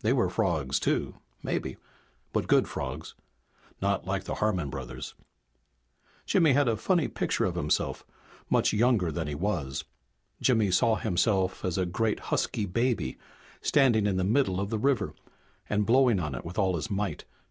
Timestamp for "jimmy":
6.24-6.54, 10.40-10.70